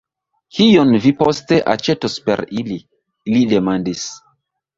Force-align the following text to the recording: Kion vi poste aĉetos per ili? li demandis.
Kion 0.59 0.95
vi 1.03 1.11
poste 1.19 1.59
aĉetos 1.73 2.15
per 2.31 2.41
ili? 2.63 2.79
li 3.35 3.45
demandis. 3.53 4.09